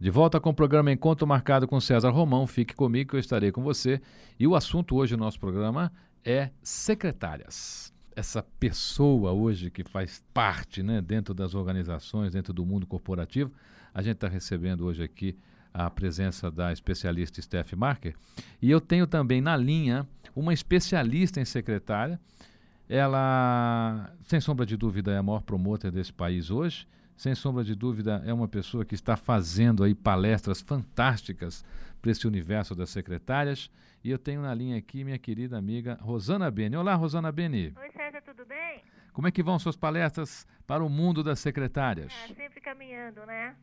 [0.00, 2.46] De volta com o programa Encontro Marcado com César Romão.
[2.46, 4.00] Fique comigo que eu estarei com você.
[4.38, 5.92] E o assunto hoje do nosso programa
[6.24, 7.92] é secretárias.
[8.16, 13.52] Essa pessoa hoje que faz parte né, dentro das organizações, dentro do mundo corporativo.
[13.92, 15.36] A gente está recebendo hoje aqui
[15.72, 18.14] a presença da especialista Steph Marker.
[18.62, 22.18] E eu tenho também na linha uma especialista em secretária.
[22.88, 26.88] Ela, sem sombra de dúvida, é a maior promotora desse país hoje
[27.20, 31.62] sem sombra de dúvida, é uma pessoa que está fazendo aí palestras fantásticas
[32.00, 33.70] para esse universo das secretárias.
[34.02, 36.78] E eu tenho na linha aqui minha querida amiga Rosana Beni.
[36.78, 37.74] Olá, Rosana Beni.
[37.78, 38.82] Oi, César, tudo bem?
[39.12, 42.10] Como é que vão suas palestras para o mundo das secretárias?
[42.24, 43.54] É, sempre caminhando, né?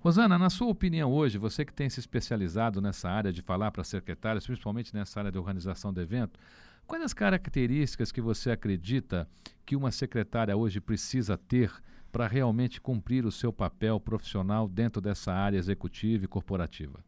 [0.00, 3.84] Rosana, na sua opinião hoje, você que tem se especializado nessa área de falar para
[3.84, 6.40] secretárias, principalmente nessa área de organização do evento,
[6.86, 9.28] quais as características que você acredita
[9.66, 11.70] que uma secretária hoje precisa ter
[12.12, 17.02] para realmente cumprir o seu papel profissional dentro dessa área executiva e corporativa?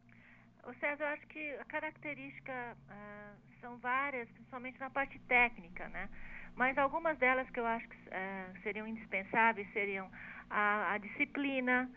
[0.67, 6.09] O César, eu acho que a característica uh, são várias, principalmente na parte técnica, né?
[6.55, 10.09] Mas algumas delas que eu acho que uh, seriam indispensáveis seriam
[10.49, 11.87] a, a, disciplina,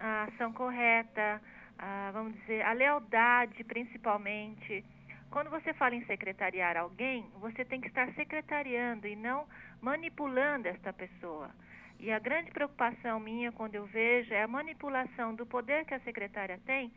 [0.00, 1.40] a ação correta,
[1.78, 4.84] a, vamos dizer, a lealdade, principalmente.
[5.30, 9.46] Quando você fala em secretariar alguém, você tem que estar secretariando e não
[9.80, 11.50] manipulando esta pessoa.
[11.98, 16.00] E a grande preocupação minha quando eu vejo é a manipulação do poder que a
[16.00, 16.92] secretária tem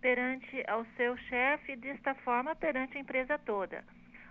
[0.00, 3.82] perante ao seu chefe desta forma perante a empresa toda.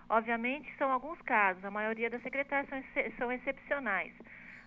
[0.08, 2.82] Obviamente são alguns casos, a maioria das secretárias são,
[3.18, 4.12] são excepcionais,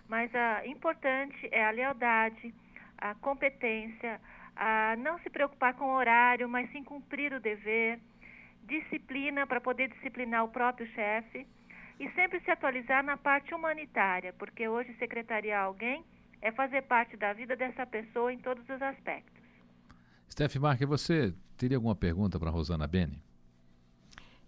[0.08, 2.54] mas a importante é a lealdade,
[2.98, 4.20] a competência,
[4.54, 7.98] a não se preocupar com o horário, mas sim cumprir o dever,
[8.64, 11.46] disciplina para poder disciplinar o próprio chefe
[11.98, 16.04] e sempre se atualizar na parte humanitária, porque hoje secretariar alguém
[16.40, 19.42] é fazer parte da vida dessa pessoa em todos os aspectos.
[20.30, 23.22] Steph Marque, você teria alguma pergunta para Rosana Beni?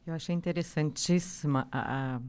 [0.07, 2.21] Eu achei interessantíssima a, a,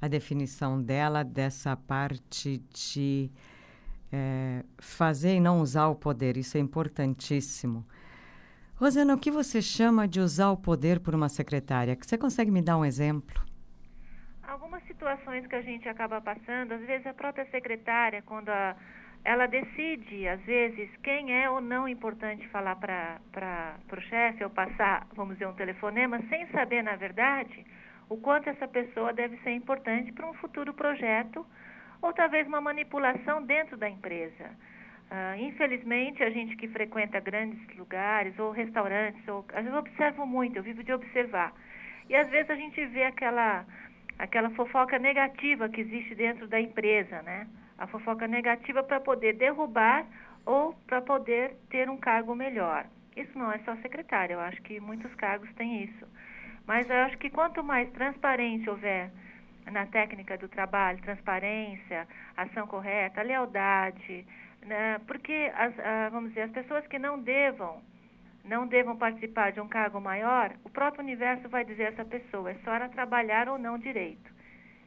[0.00, 3.30] a definição dela dessa parte de
[4.12, 6.36] é, fazer e não usar o poder.
[6.36, 7.84] Isso é importantíssimo.
[8.76, 11.96] Rosana, o que você chama de usar o poder por uma secretária?
[12.00, 13.53] Você consegue me dar um exemplo?
[14.54, 18.76] Algumas situações que a gente acaba passando, às vezes a própria secretária, quando a,
[19.24, 23.18] ela decide, às vezes, quem é ou não importante falar para
[23.92, 27.66] o chefe ou passar, vamos dizer, um telefonema, sem saber, na verdade,
[28.08, 31.44] o quanto essa pessoa deve ser importante para um futuro projeto
[32.00, 34.50] ou talvez uma manipulação dentro da empresa.
[35.10, 40.62] Uh, infelizmente, a gente que frequenta grandes lugares ou restaurantes, ou, eu observo muito, eu
[40.62, 41.52] vivo de observar.
[42.08, 43.64] E às vezes a gente vê aquela
[44.18, 47.46] aquela fofoca negativa que existe dentro da empresa, né?
[47.78, 50.06] A fofoca negativa para poder derrubar
[50.46, 52.86] ou para poder ter um cargo melhor.
[53.16, 56.06] Isso não é só secretária, eu acho que muitos cargos têm isso.
[56.66, 59.10] Mas eu acho que quanto mais transparente houver
[59.70, 64.26] na técnica do trabalho, transparência, ação correta, lealdade,
[64.62, 65.00] né?
[65.06, 67.80] porque as, ah, vamos dizer, as pessoas que não devam
[68.44, 72.50] não devam participar de um cargo maior, o próprio universo vai dizer a essa pessoa,
[72.50, 74.32] é só ela trabalhar ou não direito.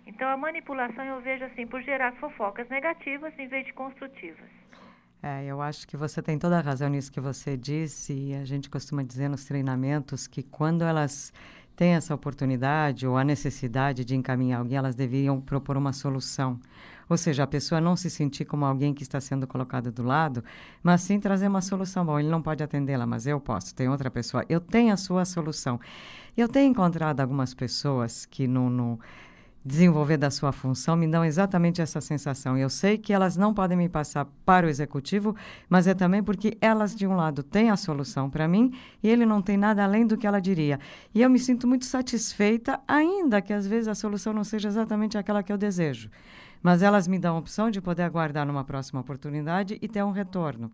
[0.06, 4.50] Então a manipulação eu vejo assim por gerar fofocas negativas em vez de construtivas.
[5.22, 8.46] É, eu acho que você tem toda a razão nisso que você disse e a
[8.46, 11.34] gente costuma dizer nos treinamentos que quando elas
[11.78, 16.60] têm essa oportunidade ou a necessidade de encaminhar alguém, elas deveriam propor uma solução.
[17.08, 20.44] Ou seja, a pessoa não se sentir como alguém que está sendo colocado do lado,
[20.84, 22.04] mas sim trazer uma solução.
[22.04, 23.74] Bom, ele não pode atendê-la, mas eu posso.
[23.76, 24.44] Tem outra pessoa.
[24.50, 25.80] Eu tenho a sua solução.
[26.36, 29.00] Eu tenho encontrado algumas pessoas que no, no
[29.68, 32.58] desenvolver da sua função me dão exatamente essa sensação.
[32.58, 35.36] Eu sei que elas não podem me passar para o executivo,
[35.70, 38.74] mas é também porque elas, de um lado, têm a solução para mim
[39.04, 40.80] e ele não tem nada além do que ela diria.
[41.14, 45.18] E eu me sinto muito satisfeita, ainda que às vezes a solução não seja exatamente
[45.18, 46.10] aquela que eu desejo.
[46.64, 50.12] Mas elas me dão a opção de poder aguardar numa próxima oportunidade e ter um
[50.12, 50.72] retorno.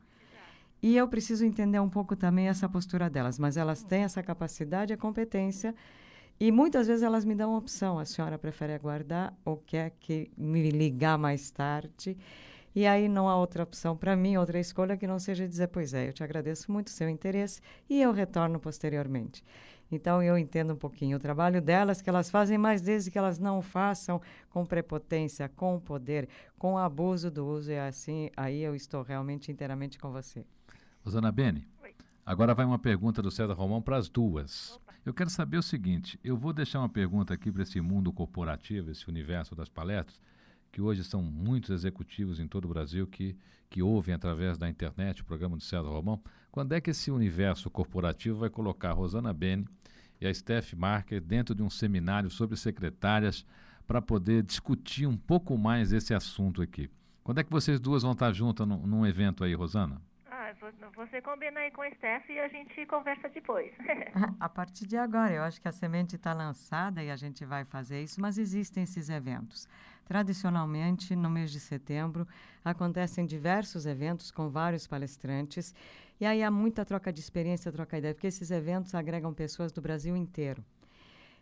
[0.84, 4.94] E eu preciso entender um pouco também essa postura delas, mas elas têm essa capacidade
[4.94, 5.74] e competência.
[6.40, 10.32] E muitas vezes elas me dão a opção: a senhora prefere aguardar ou quer que
[10.38, 12.18] me ligar mais tarde?
[12.76, 15.94] E aí não há outra opção para mim, outra escolha que não seja dizer: pois
[15.94, 19.44] é, eu te agradeço muito o seu interesse e eu retorno posteriormente.
[19.92, 23.38] Então eu entendo um pouquinho o trabalho delas, que elas fazem, mas desde que elas
[23.38, 24.20] não façam
[24.50, 26.28] com prepotência, com poder,
[26.58, 30.44] com abuso do uso, e assim, aí eu estou realmente inteiramente com você.
[31.04, 31.68] Rosana Beni,
[32.26, 34.80] agora vai uma pergunta do César Romão para as duas.
[35.06, 38.90] Eu quero saber o seguinte: eu vou deixar uma pergunta aqui para esse mundo corporativo,
[38.90, 40.20] esse universo das palestras,
[40.72, 43.36] que hoje são muitos executivos em todo o Brasil que,
[43.70, 46.22] que ouvem através da internet o programa do César Romão.
[46.52, 49.68] Quando é que esse universo corporativo vai colocar a Rosana Bene
[50.22, 53.46] e a Steph Marker dentro de um seminário sobre secretárias
[53.86, 56.90] para poder discutir um pouco mais esse assunto aqui?
[57.24, 60.02] Quando é que vocês duas vão estar juntas num, num evento aí, Rosana?
[60.96, 63.72] Você combina aí com a Steph e a gente conversa depois.
[64.40, 67.66] a partir de agora, eu acho que a semente está lançada e a gente vai
[67.66, 69.68] fazer isso, mas existem esses eventos.
[70.06, 72.28] Tradicionalmente, no mês de setembro,
[72.64, 75.74] acontecem diversos eventos com vários palestrantes
[76.20, 79.72] e aí há muita troca de experiência, troca de ideia, porque esses eventos agregam pessoas
[79.72, 80.64] do Brasil inteiro.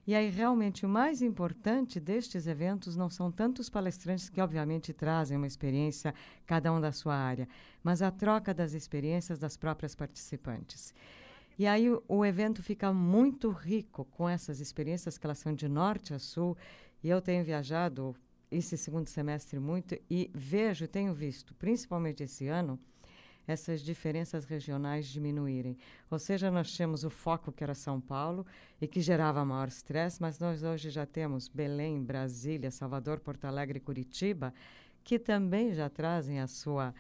[0.06, 5.38] E aí, realmente, o mais importante destes eventos não são tantos palestrantes que, obviamente, trazem
[5.38, 6.14] uma experiência,
[6.46, 7.48] cada um da sua área,
[7.84, 10.94] mas a troca das experiências das próprias participantes.
[11.58, 15.68] E aí, o, o evento fica muito rico com essas experiências, que elas são de
[15.68, 16.58] norte a sul.
[17.04, 18.16] E eu tenho viajado
[18.50, 22.80] esse segundo semestre muito e vejo, tenho visto, principalmente esse ano,
[23.48, 25.78] essas diferenças regionais diminuírem.
[26.10, 28.46] Ou seja, nós tínhamos o foco que era São Paulo
[28.80, 33.80] e que gerava maior estresse, mas nós hoje já temos Belém, Brasília, Salvador, Porto Alegre
[33.80, 34.54] Curitiba,
[35.04, 36.94] que também já trazem a sua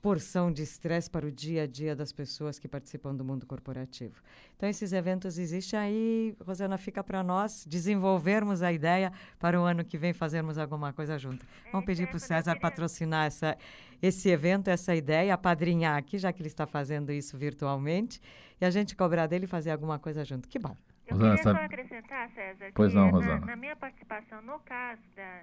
[0.00, 4.22] porção de estresse para o dia a dia das pessoas que participam do mundo corporativo.
[4.56, 9.84] Então, esses eventos existem aí, Rosana, fica para nós desenvolvermos a ideia para o ano
[9.84, 11.44] que vem fazermos alguma coisa junto.
[11.66, 13.56] É, Vamos pedir para o César patrocinar essa,
[14.00, 18.20] esse evento, essa ideia, apadrinhar aqui, já que ele está fazendo isso virtualmente,
[18.60, 20.48] e a gente cobrar dele fazer alguma coisa junto.
[20.48, 20.74] Que bom.
[21.06, 23.40] Eu Rosana, queria só acrescentar, César, pois que não, Rosana.
[23.40, 25.42] Na, na minha participação, no caso da,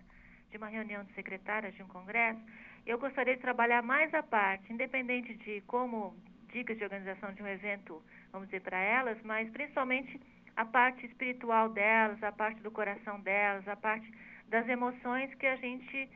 [0.50, 2.40] de uma reunião de secretárias de um congresso,
[2.88, 6.16] eu gostaria de trabalhar mais a parte, independente de como
[6.54, 8.02] dicas de organização de um evento,
[8.32, 10.20] vamos dizer, para elas, mas principalmente
[10.56, 14.10] a parte espiritual delas, a parte do coração delas, a parte
[14.50, 16.10] das emoções que a gente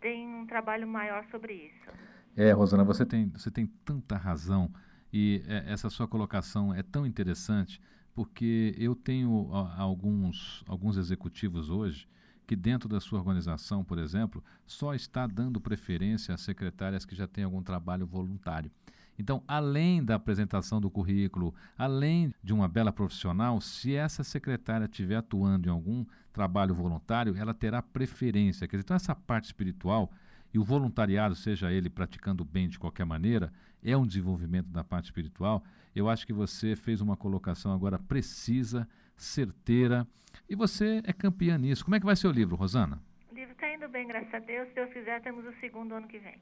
[0.00, 1.90] tem um trabalho maior sobre isso.
[2.36, 4.70] É, Rosana, você tem, você tem tanta razão
[5.10, 7.80] e é, essa sua colocação é tão interessante
[8.14, 12.06] porque eu tenho alguns, alguns executivos hoje
[12.50, 17.24] que dentro da sua organização, por exemplo, só está dando preferência a secretárias que já
[17.24, 18.72] têm algum trabalho voluntário.
[19.16, 25.14] Então, além da apresentação do currículo, além de uma bela profissional, se essa secretária estiver
[25.14, 28.66] atuando em algum trabalho voluntário, ela terá preferência.
[28.66, 30.10] Quer dizer, então, essa parte espiritual
[30.52, 35.04] e o voluntariado, seja ele praticando bem de qualquer maneira, é um desenvolvimento da parte
[35.04, 35.62] espiritual.
[35.94, 38.88] Eu acho que você fez uma colocação agora precisa,
[39.22, 40.06] certeira,
[40.48, 41.84] e você é campeã nisso.
[41.84, 43.00] Como é que vai ser o livro, Rosana?
[43.30, 44.68] O livro está indo bem, graças a Deus.
[44.68, 46.38] Se Deus quiser, temos o segundo ano que vem.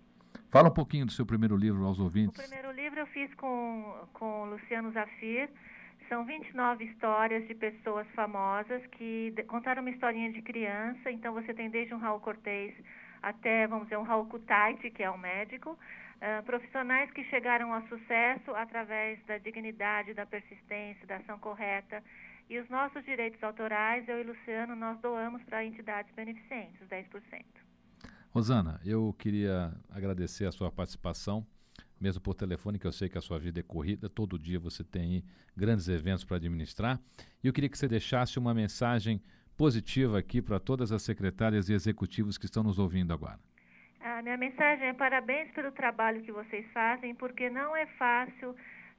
[0.51, 2.39] Fala um pouquinho do seu primeiro livro aos ouvintes.
[2.39, 5.51] O primeiro livro eu fiz com, com Luciano Zafir.
[6.09, 11.11] São 29 histórias de pessoas famosas que contaram uma historinha de criança.
[11.11, 12.75] Então você tem desde um Raul Cortez
[13.23, 17.83] até, vamos dizer, um Raul Kutaiti, que é um médico, uh, profissionais que chegaram ao
[17.89, 22.03] sucesso através da dignidade, da persistência, da ação correta.
[22.51, 27.45] E os nossos direitos autorais, eu e Luciano, nós doamos para entidades beneficentes, 10%.
[28.31, 31.47] Rosana, eu queria agradecer a sua participação,
[32.01, 34.83] mesmo por telefone, que eu sei que a sua vida é corrida, todo dia você
[34.83, 35.23] tem
[35.55, 36.99] grandes eventos para administrar.
[37.43, 39.21] E eu queria que você deixasse uma mensagem
[39.57, 43.39] positiva aqui para todas as secretárias e executivos que estão nos ouvindo agora?
[44.01, 48.55] A minha mensagem é parabéns pelo trabalho que vocês fazem, porque não é fácil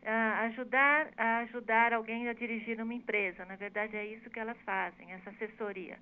[0.05, 3.45] ajudar a ajudar alguém a dirigir uma empresa.
[3.45, 5.97] Na verdade, é isso que elas fazem, essa assessoria.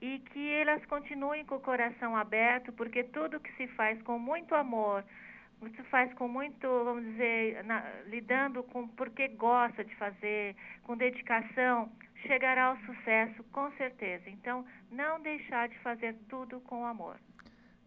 [0.00, 4.54] E que elas continuem com o coração aberto, porque tudo que se faz com muito
[4.54, 5.04] amor,
[5.76, 11.90] se faz com muito, vamos dizer, na, lidando com porque gosta de fazer, com dedicação,
[12.26, 14.28] chegará ao sucesso com certeza.
[14.28, 17.16] Então, não deixar de fazer tudo com amor.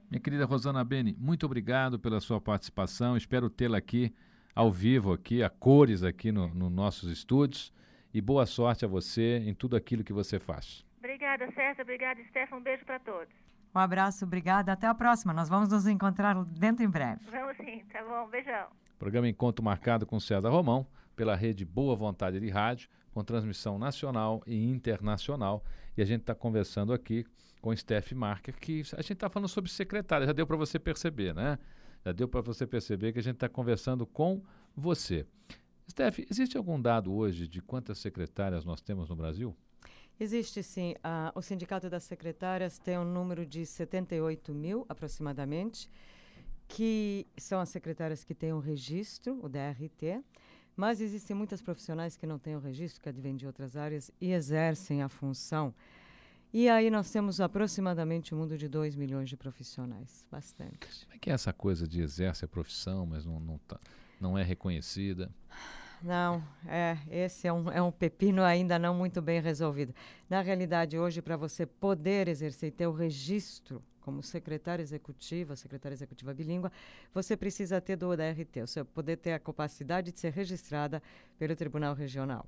[0.10, 3.18] Minha querida Rosana Beni, muito obrigado pela sua participação.
[3.18, 4.14] Espero tê-la aqui
[4.56, 7.74] ao vivo, aqui, a cores aqui nos no nossos estúdios.
[8.14, 10.86] E boa sorte a você em tudo aquilo que você faz.
[11.00, 11.82] Obrigada, César.
[11.82, 12.56] Obrigada, Stefan.
[12.56, 13.34] Um beijo para todos.
[13.76, 14.72] Um abraço, obrigada.
[14.72, 15.34] Até a próxima.
[15.34, 17.20] Nós vamos nos encontrar dentro em breve.
[17.30, 18.30] Vamos sim, tá bom.
[18.30, 18.68] Beijão.
[18.98, 24.44] Programa Encontro Marcado com César Romão, pela rede Boa Vontade de Rádio com transmissão nacional
[24.46, 25.64] e internacional.
[25.98, 27.26] E a gente está conversando aqui
[27.62, 31.34] com Steph Marker, que a gente está falando sobre secretária, já deu para você perceber,
[31.34, 31.58] né?
[32.06, 34.40] Já deu para você perceber que a gente está conversando com
[34.76, 35.26] você.
[35.90, 39.56] Steph, existe algum dado hoje de quantas secretárias nós temos no Brasil?
[40.20, 40.94] Existe sim.
[40.98, 45.90] Uh, o Sindicato das Secretárias tem um número de 78 mil aproximadamente,
[46.68, 50.24] que são as secretárias que têm o um registro, o DRT.
[50.76, 54.32] Mas existem muitas profissionais que não têm o registro, que advêm de outras áreas e
[54.32, 55.74] exercem a função.
[56.58, 60.88] E aí nós temos aproximadamente um mundo de 2 milhões de profissionais, bastante.
[61.04, 63.78] Como é que é essa coisa de exerce a profissão, mas não, não, tá,
[64.22, 65.30] não é reconhecida?
[66.02, 69.94] Não, é, esse é um, é um pepino ainda não muito bem resolvido.
[70.30, 75.94] Na realidade, hoje, para você poder exercer e ter o registro como secretária executiva, secretária
[75.94, 76.70] executiva bilíngue,
[77.14, 81.04] você precisa ter do DRT, você poder ter a capacidade de ser registrada
[81.38, 82.46] pelo Tribunal Regional.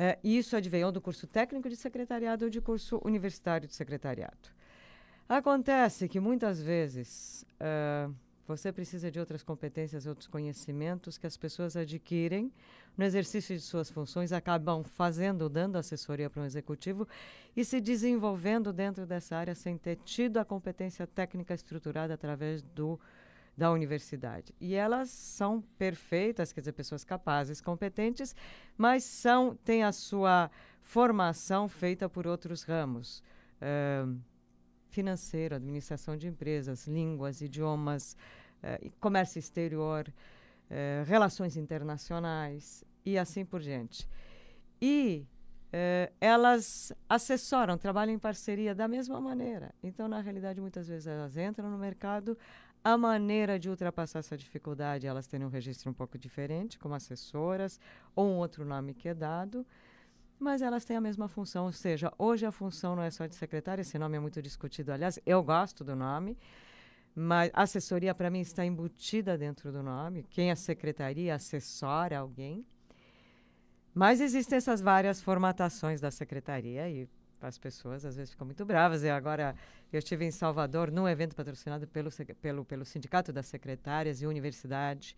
[0.00, 4.48] É, isso adveio do curso técnico de secretariado ou de curso universitário de secretariado.
[5.28, 8.14] Acontece que muitas vezes uh,
[8.46, 12.52] você precisa de outras competências, outros conhecimentos que as pessoas adquirem
[12.96, 17.06] no exercício de suas funções, acabam fazendo, dando assessoria para um executivo
[17.56, 23.00] e se desenvolvendo dentro dessa área sem ter tido a competência técnica estruturada através do
[23.58, 24.54] da universidade.
[24.60, 28.34] E elas são perfeitas, quer dizer, pessoas capazes, competentes,
[28.76, 30.48] mas são têm a sua
[30.80, 33.22] formação feita por outros ramos.
[33.60, 34.16] Uh,
[34.88, 38.16] financeiro, administração de empresas, línguas, idiomas,
[38.62, 40.12] eh, comércio exterior,
[40.70, 44.08] eh, relações internacionais e assim por diante.
[44.80, 45.26] E
[45.72, 49.74] eh, elas assessoram, trabalham em parceria da mesma maneira.
[49.82, 52.36] Então, na realidade, muitas vezes elas entram no mercado,
[52.82, 57.80] a maneira de ultrapassar essa dificuldade, elas têm um registro um pouco diferente, como assessoras,
[58.14, 59.66] ou um outro nome que é dado,
[60.38, 63.34] mas elas têm a mesma função, ou seja, hoje a função não é só de
[63.34, 66.38] secretária, esse nome é muito discutido, aliás, eu gosto do nome,
[67.14, 72.64] mas assessoria para mim está embutida dentro do nome, quem é secretaria assessora alguém,
[73.92, 77.08] mas existem essas várias formatações da secretaria e
[77.46, 79.02] as pessoas às vezes ficam muito bravas.
[79.02, 79.54] E agora
[79.92, 85.16] eu estive em Salvador num evento patrocinado pelo, pelo, pelo Sindicato das Secretárias e Universidade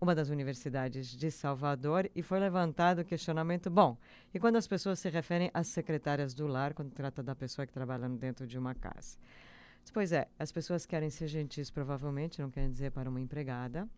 [0.00, 3.96] uma das universidades de Salvador e foi levantado o questionamento: bom,
[4.32, 7.72] e quando as pessoas se referem às secretárias do lar, quando trata da pessoa que
[7.72, 9.16] trabalha dentro de uma casa?
[9.92, 13.88] Pois é, as pessoas querem ser gentis, provavelmente, não querem dizer para uma empregada,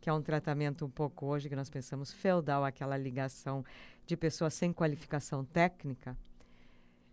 [0.00, 3.64] que é um tratamento um pouco hoje que nós pensamos feudal, aquela ligação
[4.06, 6.16] de pessoas sem qualificação técnica.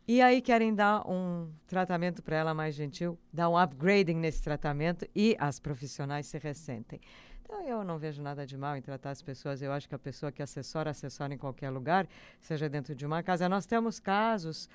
[0.08, 5.06] E aí querem dar um tratamento para ela mais gentil, dar um upgrading nesse tratamento
[5.14, 7.02] e as profissionais se ressentem.
[7.44, 9.62] Então, eu não vejo nada de mal em tratar as pessoas.
[9.62, 12.08] Eu acho que a pessoa que assessora, assessora em qualquer lugar,
[12.40, 13.50] seja dentro de uma casa.
[13.50, 14.70] Nós temos casos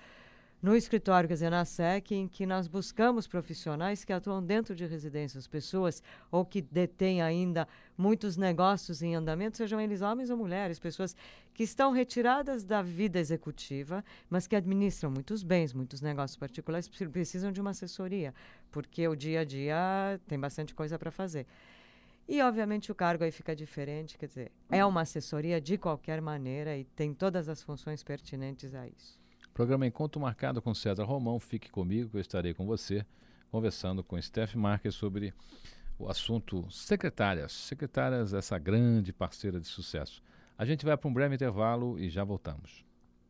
[0.62, 4.86] no escritório, quer dizer, na SEC, em que nós buscamos profissionais que atuam dentro de
[4.86, 6.00] residências, pessoas
[6.30, 7.66] ou que detêm ainda
[7.98, 11.16] muitos negócios em andamento, sejam eles homens ou mulheres, pessoas
[11.52, 17.50] que estão retiradas da vida executiva, mas que administram muitos bens, muitos negócios particulares, precisam
[17.50, 18.32] de uma assessoria,
[18.70, 21.44] porque o dia a dia tem bastante coisa para fazer.
[22.28, 26.76] E, obviamente, o cargo aí fica diferente, quer dizer, é uma assessoria de qualquer maneira
[26.76, 29.21] e tem todas as funções pertinentes a isso.
[29.54, 31.38] Programa Encontro Marcado com César Romão.
[31.38, 33.04] Fique comigo, que eu estarei com você,
[33.50, 35.34] conversando com Steph Marques sobre
[35.98, 37.52] o assunto secretárias.
[37.52, 40.22] Secretárias, essa grande parceira de sucesso.
[40.56, 42.82] A gente vai para um breve intervalo e já voltamos.